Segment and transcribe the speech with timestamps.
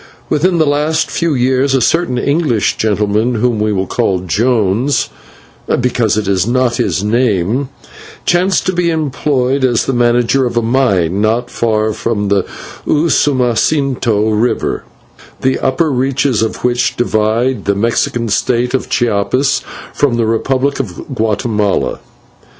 [0.29, 5.09] Within the last few years a certain English gentleman, whom we will call Jones,
[5.79, 7.69] because it was not his name,
[8.25, 12.45] chanced to be employed as the manager of a mine not far from the
[12.87, 14.85] Usumacinto River,
[15.41, 19.61] the upper reaches of which divide the Mexican State of Chiapas
[19.93, 21.99] from the Republic of Guatemala.